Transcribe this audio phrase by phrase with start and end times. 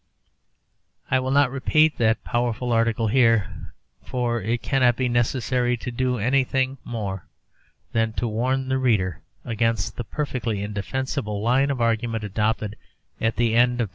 [1.11, 3.71] I will not repeat that powerful article here,
[4.03, 7.27] for it cannot be necessary to do anything more
[7.93, 12.77] than warn the reader against the perfectly indefensible line of argument adopted
[13.21, 13.89] at the end of p.